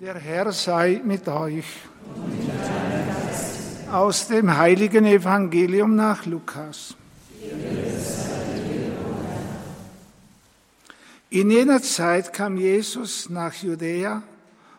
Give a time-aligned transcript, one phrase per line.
[0.00, 1.66] Der Herr sei mit euch.
[3.92, 6.96] Aus dem heiligen Evangelium nach Lukas.
[11.28, 14.22] In jener Zeit kam Jesus nach Judäa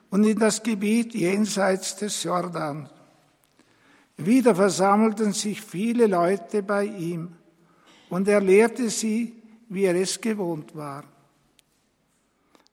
[0.10, 2.90] und in das Gebiet jenseits des Jordan.
[4.18, 7.34] Wieder versammelten sich viele Leute bei ihm
[8.10, 9.36] und er lehrte sie,
[9.70, 11.04] wie er es gewohnt war.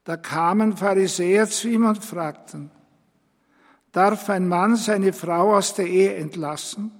[0.08, 2.70] Da kamen Pharisäer zu ihm und fragten,
[3.92, 6.92] darf ein Mann seine Frau aus der Ehe entlassen?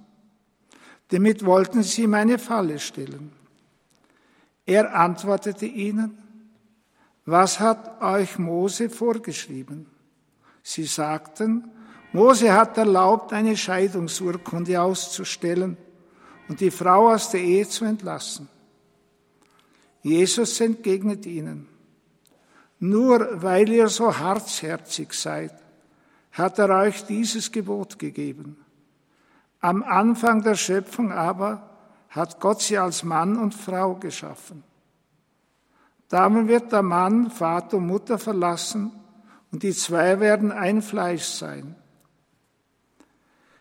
[1.07, 3.31] Damit wollten sie ihm eine Falle stellen.
[4.63, 6.19] Er antwortete ihnen,
[7.25, 9.87] was hat euch Mose vorgeschrieben?
[10.61, 11.67] Sie sagten,
[12.13, 15.77] Mose hat erlaubt, eine Scheidungsurkunde auszustellen
[16.47, 18.47] und die Frau aus der Ehe zu entlassen.
[20.03, 21.78] Jesus entgegnet ihnen,
[22.79, 25.53] nur weil ihr so hartherzig seid,
[26.31, 28.57] hat er euch dieses Gebot gegeben.
[29.59, 31.69] Am Anfang der Schöpfung aber
[32.09, 34.63] hat Gott sie als Mann und Frau geschaffen.
[36.07, 38.91] Darum wird der Mann Vater und Mutter verlassen
[39.51, 41.75] und die zwei werden ein Fleisch sein.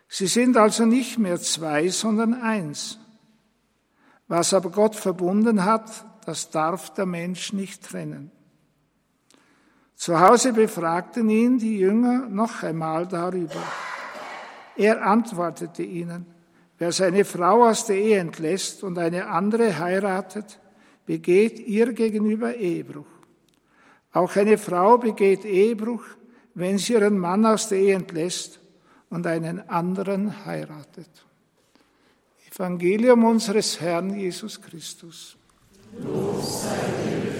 [0.08, 2.98] Sie sind also nicht mehr zwei, sondern eins.
[4.28, 8.30] Was aber Gott verbunden hat, das darf der Mensch nicht trennen.
[9.98, 13.60] Zu Hause befragten ihn die Jünger noch einmal darüber.
[14.76, 16.24] Er antwortete ihnen,
[16.78, 20.60] wer seine Frau aus der Ehe entlässt und eine andere heiratet,
[21.04, 23.08] begeht ihr gegenüber Ehebruch.
[24.12, 26.04] Auch eine Frau begeht Ehebruch,
[26.54, 28.60] wenn sie ihren Mann aus der Ehe entlässt
[29.10, 31.10] und einen anderen heiratet.
[32.48, 35.36] Evangelium unseres Herrn Jesus Christus.
[36.00, 36.68] Los sei
[37.04, 37.37] dir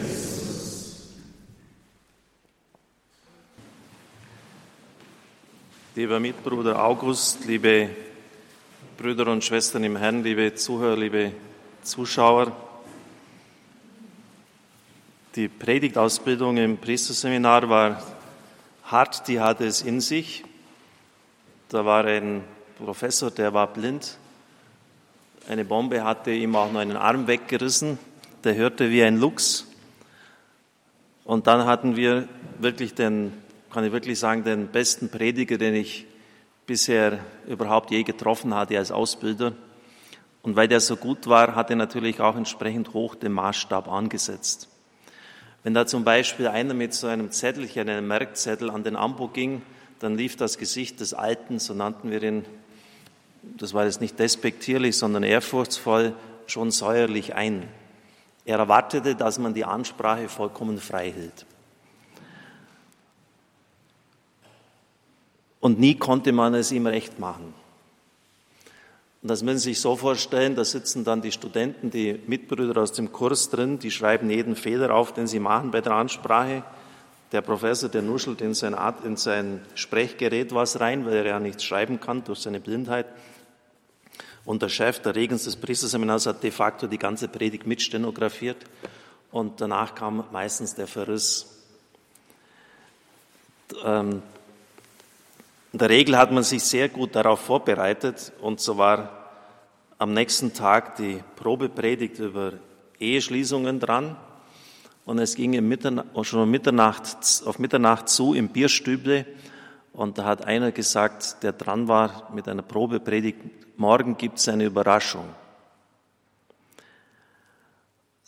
[5.94, 7.89] Lieber Mitbruder August, liebe
[8.98, 11.33] Brüder und Schwestern im Herrn, liebe Zuhörer, liebe
[11.83, 12.53] Zuschauer,
[15.34, 18.03] die Predigtausbildung im Priesterseminar war
[18.84, 20.44] hart, die hatte es in sich.
[21.71, 22.44] Da war ein
[22.76, 24.19] Professor, der war blind.
[25.49, 27.99] Eine Bombe hatte ihm auch noch einen Arm weggerissen.
[28.44, 29.66] Der hörte wie ein Luchs.
[31.25, 32.28] Und dann hatten wir
[32.59, 33.32] wirklich den
[33.71, 36.06] kann ich wirklich sagen, den besten Prediger, den ich
[36.67, 39.53] bisher überhaupt je getroffen hatte als Ausbilder.
[40.43, 44.69] Und weil der so gut war, hat er natürlich auch entsprechend hoch den Maßstab angesetzt.
[45.62, 49.62] Wenn da zum Beispiel einer mit so einem Zettelchen, einem Merkzettel an den Ambo ging,
[49.99, 52.45] dann lief das Gesicht des Alten, so nannten wir ihn,
[53.43, 56.15] das war jetzt nicht despektierlich, sondern ehrfurchtsvoll,
[56.47, 57.69] schon säuerlich ein.
[58.45, 61.47] Er erwartete, dass man die Ansprache vollkommen frei hielt.
[65.69, 67.53] Und nie konnte man es ihm recht machen.
[69.21, 72.93] Und das müssen Sie sich so vorstellen, da sitzen dann die Studenten, die Mitbrüder aus
[72.93, 76.62] dem Kurs drin, die schreiben jeden Fehler auf, den sie machen bei der Ansprache.
[77.33, 81.39] Der Professor, der nuschelt in sein, Art, in sein Sprechgerät was rein, weil er ja
[81.39, 83.05] nichts schreiben kann durch seine Blindheit.
[84.47, 88.65] Und der Chef der Regens des Priesterseminars hat de facto die ganze Predigt mitstenografiert.
[89.31, 91.47] Und danach kam meistens der Verriss.
[95.71, 99.11] In der Regel hat man sich sehr gut darauf vorbereitet und so war
[99.99, 102.55] am nächsten Tag die Probepredigt über
[102.99, 104.17] Eheschließungen dran
[105.05, 105.53] und es ging
[106.23, 109.27] schon um Mitternacht, auf Mitternacht zu im Bierstüble
[109.93, 113.39] und da hat einer gesagt, der dran war mit einer Probepredigt,
[113.77, 115.29] morgen gibt es eine Überraschung.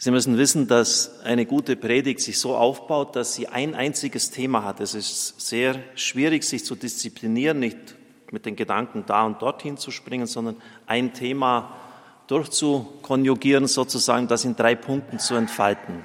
[0.03, 4.65] Sie müssen wissen, dass eine gute Predigt sich so aufbaut, dass sie ein einziges Thema
[4.65, 4.81] hat.
[4.81, 7.77] Es ist sehr schwierig, sich zu disziplinieren, nicht
[8.31, 10.57] mit den Gedanken da und dorthin zu springen, sondern
[10.87, 11.77] ein Thema
[12.29, 16.03] durchzukonjugieren, sozusagen, das in drei Punkten zu entfalten.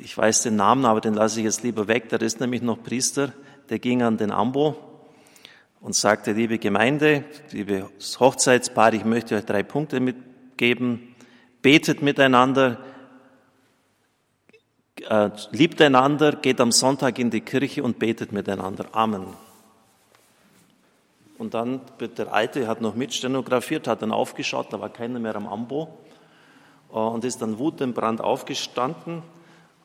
[0.00, 2.08] Ich weiß den Namen, aber den lasse ich jetzt lieber weg.
[2.08, 3.34] Da ist nämlich noch Priester,
[3.68, 4.74] der ging an den Ambo
[5.82, 11.14] und sagte, liebe Gemeinde, liebes Hochzeitspaar, ich möchte euch drei Punkte mitgeben
[11.68, 12.78] betet miteinander,
[15.06, 18.86] äh, liebt einander, geht am Sonntag in die Kirche und betet miteinander.
[18.92, 19.26] Amen.
[21.36, 25.36] Und dann wird der Alte, hat noch mitstenografiert, hat dann aufgeschaut, da war keiner mehr
[25.36, 25.98] am Ambo
[26.90, 29.22] äh, und ist dann wutentbrannt aufgestanden.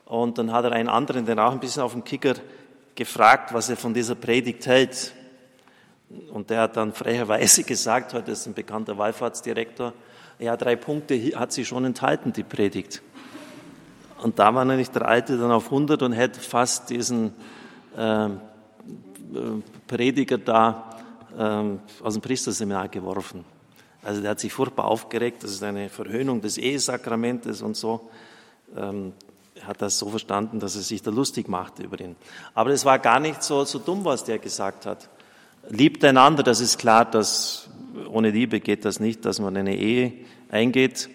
[0.06, 2.36] Und dann hat er einen anderen, den auch ein bisschen auf dem Kicker,
[2.94, 5.12] gefragt, was er von dieser Predigt hält.
[6.32, 9.92] Und der hat dann frecherweise gesagt, heute ist ein bekannter Wallfahrtsdirektor,
[10.38, 13.02] ja, drei Punkte hat sie schon enthalten, die Predigt.
[14.22, 17.34] Und da war nämlich der Alte dann auf 100 und hätte fast diesen
[17.96, 18.28] äh,
[19.86, 20.90] Prediger da
[21.38, 23.44] ähm, aus dem Priesterseminar geworfen.
[24.02, 28.10] Also der hat sich furchtbar aufgeregt, das ist eine Verhöhnung des Ehesakramentes und so.
[28.76, 29.12] Ähm,
[29.62, 32.16] hat das so verstanden, dass er sich da lustig machte über ihn.
[32.54, 35.08] Aber es war gar nicht so, so dumm, was der gesagt hat.
[35.68, 37.68] Liebt einander, das ist klar, dass
[38.08, 40.12] ohne Liebe geht das nicht, dass man eine Ehe
[40.50, 41.08] eingeht.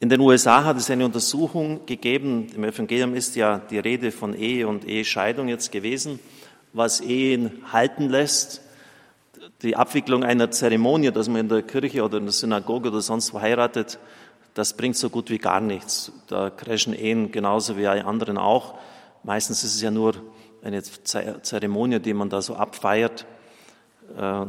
[0.00, 4.32] In den USA hat es eine Untersuchung gegeben, im Evangelium ist ja die Rede von
[4.32, 6.20] Ehe und Ehescheidung jetzt gewesen,
[6.72, 8.62] was Ehen halten lässt.
[9.62, 13.34] Die Abwicklung einer Zeremonie, dass man in der Kirche oder in der Synagoge oder sonst
[13.34, 13.98] wo heiratet,
[14.54, 16.12] das bringt so gut wie gar nichts.
[16.28, 18.74] Da crashen Ehen genauso wie alle anderen auch.
[19.24, 20.14] Meistens ist es ja nur
[20.62, 23.26] eine Zeremonie, die man da so abfeiert,
[24.16, 24.46] äh,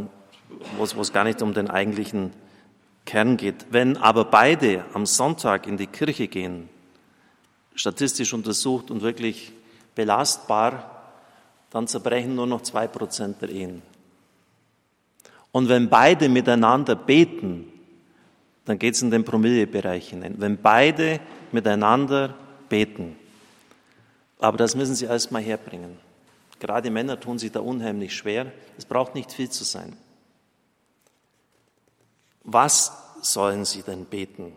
[0.78, 2.34] wo es gar nicht um den eigentlichen
[3.06, 3.68] Kern geht.
[3.72, 6.70] Wenn aber beide am Sonntag in die Kirche gehen,
[7.76, 9.52] statistisch untersucht und wirklich
[9.96, 11.14] belastbar,
[11.72, 13.82] dann zerbrechen nur noch zwei Prozent der Ehen.
[15.52, 17.66] Und wenn beide miteinander beten,
[18.66, 20.36] dann geht es in den Promillebereich hinein.
[20.38, 21.20] Wenn beide
[21.52, 22.36] miteinander
[22.70, 23.16] beten.
[24.40, 25.98] Aber das müssen sie erstmal herbringen.
[26.60, 28.52] Gerade Männer tun sich da unheimlich schwer.
[28.78, 29.94] Es braucht nicht viel zu sein.
[32.44, 32.92] Was
[33.22, 34.54] sollen sie denn beten?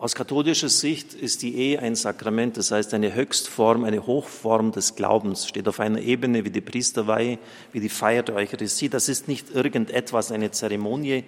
[0.00, 4.94] Aus katholischer Sicht ist die Ehe ein Sakrament, das heißt eine Höchstform, eine Hochform des
[4.94, 7.40] Glaubens, steht auf einer Ebene wie die Priesterweihe,
[7.72, 8.88] wie die Feier der Eucharistie.
[8.88, 11.24] Das ist nicht irgendetwas, eine Zeremonie,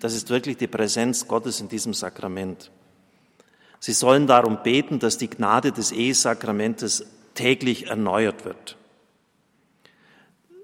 [0.00, 2.70] das ist wirklich die Präsenz Gottes in diesem Sakrament.
[3.78, 8.76] Sie sollen darum beten, dass die Gnade des Ehesakramentes täglich erneuert wird.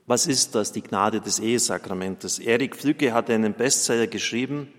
[0.09, 2.39] Was ist das, die Gnade des Ehesakramentes?
[2.39, 4.73] Erik Flücke hat einen Bestseller geschrieben,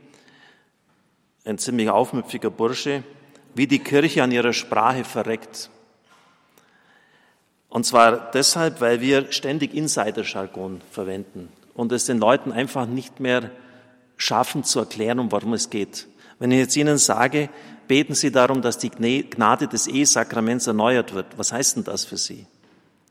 [1.45, 3.03] ein ziemlich aufmüpfiger Bursche,
[3.53, 5.69] wie die Kirche an ihrer Sprache verreckt.
[7.69, 13.51] Und zwar deshalb, weil wir ständig Insider-Jargon verwenden und es den Leuten einfach nicht mehr
[14.17, 16.07] schaffen zu erklären, um worum es geht.
[16.39, 17.49] Wenn ich jetzt Ihnen sage,
[17.87, 22.17] beten Sie darum, dass die Gnade des Ehesakraments erneuert wird, was heißt denn das für
[22.17, 22.47] Sie?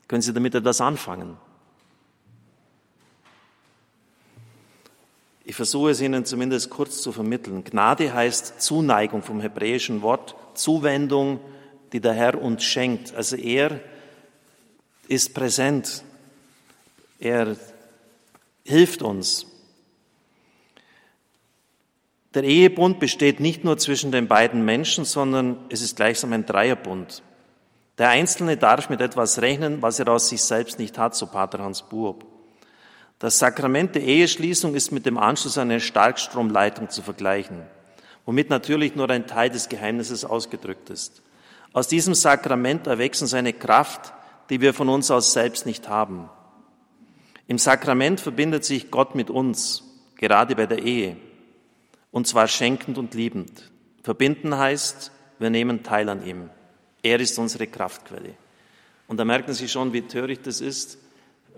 [0.09, 1.37] Können Sie damit etwas anfangen?
[5.49, 7.63] Ich versuche es Ihnen zumindest kurz zu vermitteln.
[7.63, 11.39] Gnade heißt Zuneigung vom hebräischen Wort, Zuwendung,
[11.91, 13.15] die der Herr uns schenkt.
[13.15, 13.79] Also er
[15.07, 16.03] ist präsent.
[17.17, 17.57] Er
[18.63, 19.47] hilft uns.
[22.35, 27.23] Der Ehebund besteht nicht nur zwischen den beiden Menschen, sondern es ist gleichsam ein Dreierbund.
[27.97, 31.57] Der Einzelne darf mit etwas rechnen, was er aus sich selbst nicht hat, so Pater
[31.57, 32.28] Hans Buob.
[33.19, 37.63] Das Sakrament der Eheschließung ist mit dem Anschluss an eine Starkstromleitung zu vergleichen,
[38.25, 41.21] womit natürlich nur ein Teil des Geheimnisses ausgedrückt ist.
[41.73, 44.13] Aus diesem Sakrament erwächst seine Kraft,
[44.49, 46.29] die wir von uns aus selbst nicht haben.
[47.47, 49.83] Im Sakrament verbindet sich Gott mit uns,
[50.15, 51.17] gerade bei der Ehe,
[52.11, 53.69] und zwar schenkend und liebend.
[54.01, 56.49] Verbinden heißt, wir nehmen teil an ihm.
[57.03, 58.35] Er ist unsere Kraftquelle.
[59.07, 60.97] Und da merken Sie schon, wie töricht es ist,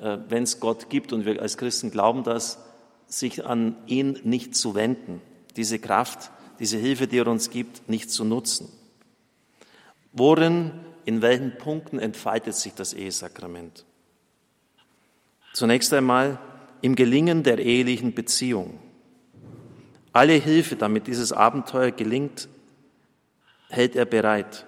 [0.01, 2.57] wenn es Gott gibt und wir als Christen glauben das,
[3.06, 5.21] sich an ihn nicht zu wenden,
[5.56, 8.68] diese Kraft, diese Hilfe, die er uns gibt, nicht zu nutzen.
[10.12, 10.71] Worin,
[11.06, 13.86] in welchen Punkten entfaltet sich das Ehesakrament?
[15.53, 16.39] Zunächst einmal
[16.81, 18.79] im Gelingen der ehelichen Beziehung.
[20.13, 22.50] Alle Hilfe, damit dieses Abenteuer gelingt,
[23.70, 24.65] hält er bereit.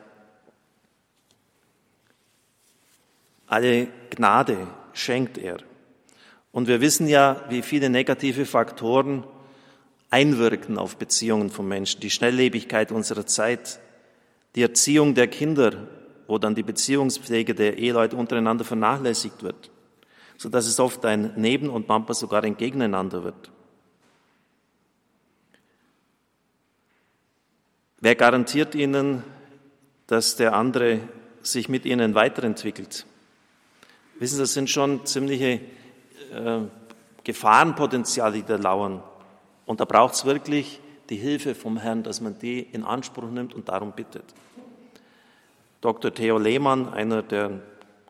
[3.48, 5.58] Alle Gnade, schenkt er.
[6.52, 9.24] Und wir wissen ja, wie viele negative Faktoren
[10.12, 12.00] einwirken auf Beziehungen von Menschen.
[12.00, 13.80] Die Schnelllebigkeit unserer Zeit,
[14.56, 15.88] die Erziehung der Kinder,
[16.28, 19.72] wo dann die Beziehungspflege der Eheleute untereinander vernachlässigt wird,
[20.38, 23.52] so dass es oft ein Neben- und manchmal sogar ein Gegeneinander wird.
[28.00, 29.24] Wer garantiert Ihnen,
[30.08, 31.00] dass der andere
[31.42, 33.06] sich mit Ihnen weiterentwickelt?
[34.20, 35.60] Wissen Sie, das sind schon ziemliche
[36.34, 36.60] äh,
[37.24, 39.01] Gefahrenpotenziale, die da lauern.
[39.65, 40.79] Und da braucht es wirklich
[41.10, 44.25] die Hilfe vom Herrn, dass man die in Anspruch nimmt und darum bittet.
[45.82, 46.13] Dr.
[46.13, 47.62] Theo Lehmann, einer der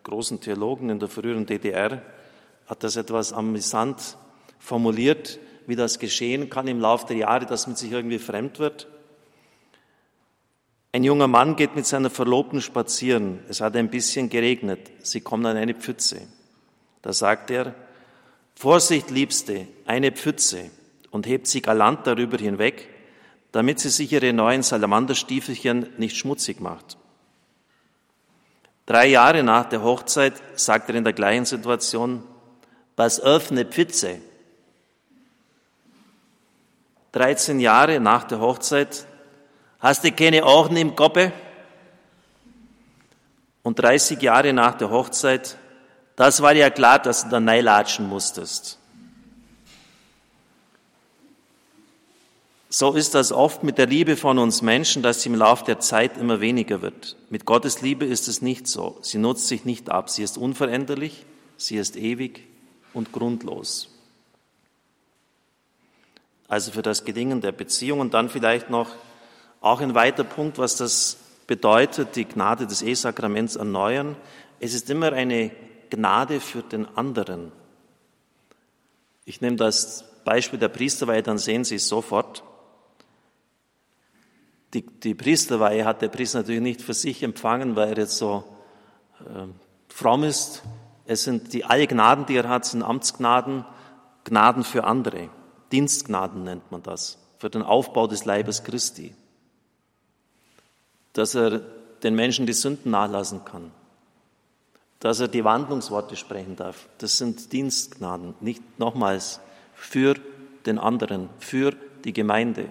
[0.04, 2.02] großen Theologen in der früheren DDR,
[2.68, 4.18] hat das etwas amüsant
[4.60, 8.88] formuliert, wie das geschehen kann im Laufe der Jahre, dass man sich irgendwie fremd wird.
[10.96, 13.40] Ein junger Mann geht mit seiner Verlobten spazieren.
[13.50, 14.92] Es hat ein bisschen geregnet.
[15.02, 16.22] Sie kommen an eine Pfütze.
[17.02, 17.74] Da sagt er,
[18.54, 20.70] Vorsicht, Liebste, eine Pfütze
[21.10, 22.88] und hebt sie galant darüber hinweg,
[23.52, 26.96] damit sie sich ihre neuen Salamanderstiefelchen nicht schmutzig macht.
[28.86, 32.22] Drei Jahre nach der Hochzeit sagt er in der gleichen Situation,
[32.96, 34.20] was öffne Pfütze.
[37.14, 39.08] 13 Jahre nach der Hochzeit,
[39.84, 41.32] hast du keine Augen im Koppe?
[43.62, 45.58] Und 30 Jahre nach der Hochzeit,
[46.16, 48.80] das war ja klar, dass du da neilatschen musstest.
[52.70, 55.80] So ist das oft mit der Liebe von uns Menschen, dass sie im Laufe der
[55.80, 57.16] Zeit immer weniger wird.
[57.30, 58.98] Mit Gottes Liebe ist es nicht so.
[59.02, 60.10] Sie nutzt sich nicht ab.
[60.10, 61.24] Sie ist unveränderlich,
[61.56, 62.48] sie ist ewig
[62.94, 63.90] und grundlos.
[66.48, 68.90] Also für das Gelingen der Beziehung und dann vielleicht noch
[69.64, 71.18] auch ein weiter Punkt, was das
[71.48, 74.18] bedeutet, die Gnade des Ehesakraments erneuern.
[74.60, 75.52] Es ist immer eine
[75.90, 77.54] Gnade für den anderen.
[79.24, 82.44] Ich nehme das Beispiel der Priesterweihe, dann sehen Sie es sofort.
[84.74, 88.44] Die, die Priesterweihe hat der Priester natürlich nicht für sich empfangen, weil er jetzt so
[89.22, 89.48] äh,
[89.88, 90.64] fromm ist.
[91.06, 93.64] Es sind die alle Gnaden, die er hat, sind Amtsgnaden,
[94.26, 95.30] Gnaden für andere.
[95.72, 99.16] Dienstgnaden nennt man das, für den Aufbau des Leibes Christi.
[101.14, 101.62] Dass er
[102.04, 103.72] den Menschen die Sünden nachlassen kann.
[105.00, 106.88] Dass er die Wandlungsworte sprechen darf.
[106.98, 109.40] Das sind Dienstgnaden, nicht nochmals
[109.74, 110.16] für
[110.66, 112.70] den anderen, für die Gemeinde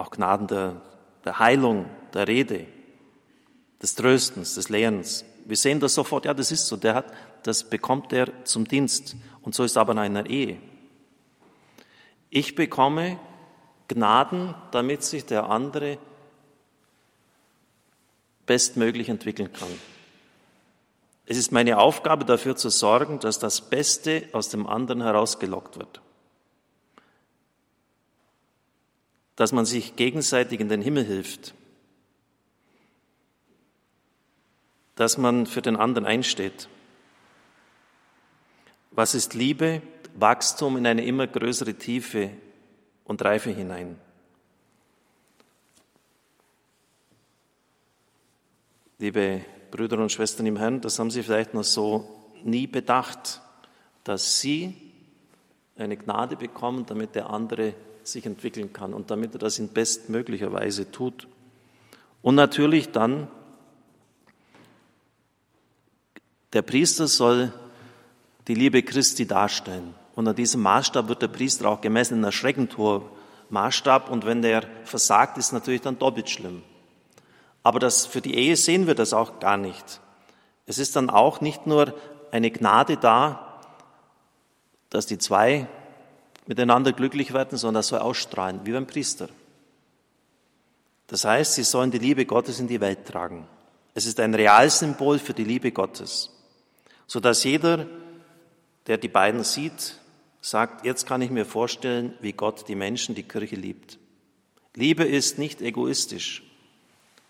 [0.00, 0.80] auch Gnaden der,
[1.24, 2.66] der Heilung, der Rede,
[3.80, 5.24] des Tröstens, des Lehrens.
[5.44, 9.16] Wir sehen das sofort, ja, das ist so, der hat, das bekommt er zum Dienst.
[9.42, 10.58] Und so ist aber in einer Ehe.
[12.30, 13.18] Ich bekomme
[13.88, 15.98] Gnaden, damit sich der andere
[18.50, 19.68] bestmöglich entwickeln kann.
[21.24, 26.00] Es ist meine Aufgabe, dafür zu sorgen, dass das Beste aus dem anderen herausgelockt wird.
[29.40, 31.54] dass man sich gegenseitig in den Himmel hilft,
[34.96, 36.68] dass man für den anderen einsteht.
[38.90, 39.80] Was ist Liebe?
[40.14, 42.32] Wachstum in eine immer größere Tiefe
[43.04, 43.98] und Reife hinein.
[49.00, 49.40] Liebe
[49.70, 52.06] Brüder und Schwestern im Herrn, das haben Sie vielleicht noch so
[52.44, 53.40] nie bedacht,
[54.04, 54.74] dass Sie
[55.78, 60.52] eine Gnade bekommen, damit der andere sich entwickeln kann und damit er das in bestmöglicher
[60.52, 61.28] Weise tut.
[62.20, 63.28] Und natürlich dann,
[66.52, 67.54] der Priester soll
[68.48, 69.94] die Liebe Christi darstellen.
[70.14, 73.10] Und an diesem Maßstab wird der Priester auch gemessen in erschreckend hoher
[73.48, 74.10] Maßstab.
[74.10, 76.62] Und wenn der versagt, ist natürlich dann doppelt schlimm.
[77.62, 80.00] Aber das, für die Ehe sehen wir das auch gar nicht.
[80.66, 81.94] Es ist dann auch nicht nur
[82.30, 83.60] eine Gnade da,
[84.88, 85.68] dass die zwei
[86.46, 89.28] miteinander glücklich werden, sondern das soll ausstrahlen, wie beim Priester.
[91.06, 93.46] Das heißt, sie sollen die Liebe Gottes in die Welt tragen.
[93.94, 96.30] Es ist ein Realsymbol für die Liebe Gottes,
[97.06, 97.86] sodass jeder,
[98.86, 99.96] der die beiden sieht,
[100.40, 103.98] sagt, jetzt kann ich mir vorstellen, wie Gott die Menschen, die Kirche liebt.
[104.74, 106.44] Liebe ist nicht egoistisch.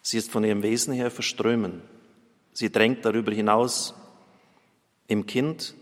[0.03, 1.83] Sie ist von ihrem Wesen her verströmen.
[2.53, 3.95] Sie drängt darüber hinaus
[5.07, 5.75] im Kind,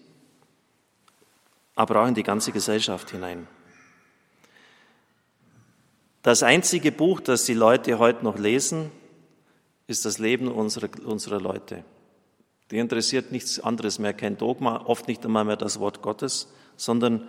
[1.75, 3.47] aber auch in die ganze Gesellschaft hinein.
[6.23, 8.91] Das einzige Buch, das die Leute heute noch lesen,
[9.87, 11.85] ist das Leben unserer, unserer Leute.
[12.71, 17.29] Die interessiert nichts anderes mehr, kein Dogma, oft nicht einmal mehr das Wort Gottes, sondern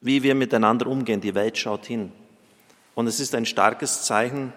[0.00, 1.20] wie wir miteinander umgehen.
[1.20, 2.12] Die Welt schaut hin.
[2.94, 4.52] Und es ist ein starkes Zeichen,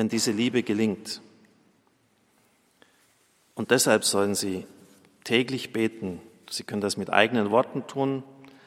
[0.00, 1.20] wenn diese Liebe gelingt.
[3.54, 4.66] Und deshalb sollen sie
[5.24, 8.22] täglich beten, Sie können das mit eigenen Worten tun.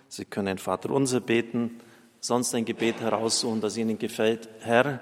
[0.09, 1.79] Sie können ein Vaterunser beten,
[2.19, 4.47] sonst ein Gebet heraussuchen, das Ihnen gefällt.
[4.59, 4.99] Herr,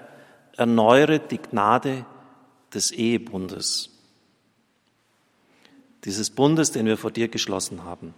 [0.56, 2.06] erneuere die Gnade
[2.72, 3.90] des Ehebundes.
[6.04, 8.14] Dieses Bundes, den wir vor dir geschlossen haben.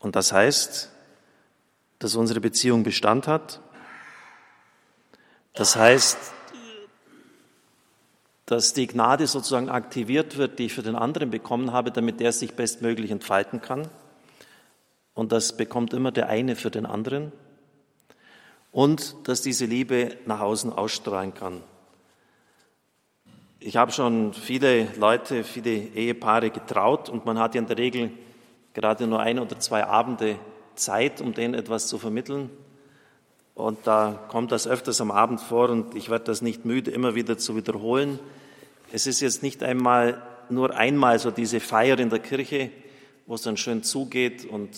[0.00, 0.90] Und das heißt,
[2.00, 3.60] dass unsere Beziehung Bestand hat.
[5.54, 6.18] Das heißt,
[8.46, 12.32] dass die Gnade sozusagen aktiviert wird, die ich für den anderen bekommen habe, damit der
[12.32, 13.88] sich bestmöglich entfalten kann.
[15.14, 17.32] Und das bekommt immer der eine für den anderen.
[18.70, 21.62] Und dass diese Liebe nach außen ausstrahlen kann.
[23.60, 28.10] Ich habe schon viele Leute, viele Ehepaare getraut und man hat ja in der Regel
[28.72, 30.38] gerade nur ein oder zwei Abende
[30.74, 32.50] Zeit, um denen etwas zu vermitteln.
[33.54, 37.14] Und da kommt das öfters am Abend vor und ich werde das nicht müde, immer
[37.14, 38.18] wieder zu wiederholen.
[38.92, 42.70] Es ist jetzt nicht einmal nur einmal so diese Feier in der Kirche,
[43.26, 44.70] wo es dann schön zugeht und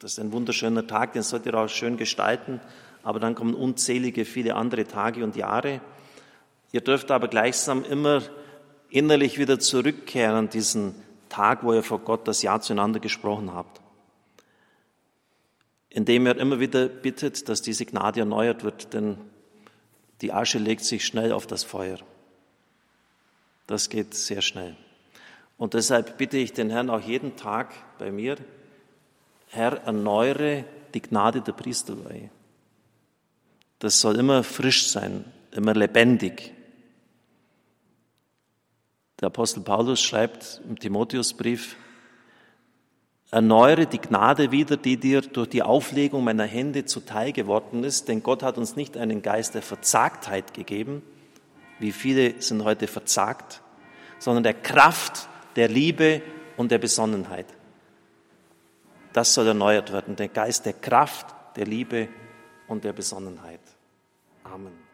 [0.00, 2.60] das ist ein wunderschöner Tag, den sollt ihr auch schön gestalten,
[3.02, 5.80] aber dann kommen unzählige viele andere Tage und Jahre
[6.70, 8.22] Ihr dürft aber gleichsam immer
[8.90, 10.94] innerlich wieder zurückkehren an diesen
[11.30, 13.80] Tag, wo ihr vor Gott das Ja zueinander gesprochen habt.
[15.90, 19.18] Indem ihr immer wieder bittet, dass diese Gnade erneuert wird, denn
[20.20, 21.98] die Asche legt sich schnell auf das Feuer.
[23.66, 24.76] Das geht sehr schnell.
[25.56, 28.36] Und deshalb bitte ich den Herrn auch jeden Tag bei mir,
[29.48, 30.64] Herr, erneuere
[30.94, 32.30] die Gnade der Priesterweihe.
[33.78, 36.52] Das soll immer frisch sein, immer lebendig.
[39.20, 41.76] Der Apostel Paulus schreibt im Timotheusbrief,
[43.30, 48.22] erneuere die Gnade wieder, die dir durch die Auflegung meiner Hände zuteil geworden ist, denn
[48.22, 51.02] Gott hat uns nicht einen Geist der Verzagtheit gegeben,
[51.78, 53.62] wie viele sind heute verzagt,
[54.18, 56.22] sondern der Kraft, der Liebe
[56.56, 57.46] und der Besonnenheit.
[59.12, 62.08] Das soll erneuert werden, der Geist der Kraft, der Liebe
[62.66, 63.60] und der Besonnenheit.
[64.44, 64.87] Amen.